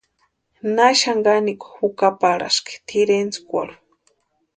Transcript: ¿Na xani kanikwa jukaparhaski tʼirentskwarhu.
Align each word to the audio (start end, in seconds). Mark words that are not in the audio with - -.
¿Na 0.75 0.87
xani 0.99 1.23
kanikwa 1.25 1.69
jukaparhaski 1.77 2.73
tʼirentskwarhu. 2.87 3.77